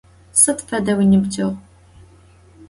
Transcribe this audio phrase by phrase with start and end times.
[0.41, 1.51] Sıd feda vuinıbceğu?